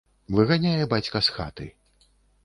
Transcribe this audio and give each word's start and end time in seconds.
Выганяе 0.37 0.87
бацька 0.93 1.21
з 1.27 1.33
хаты. 1.35 1.67